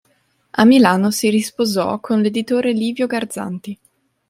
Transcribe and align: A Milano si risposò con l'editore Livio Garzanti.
A 0.49 0.63
Milano 0.65 1.11
si 1.11 1.29
risposò 1.29 1.99
con 1.99 2.21
l'editore 2.23 2.71
Livio 2.71 3.05
Garzanti. 3.05 3.77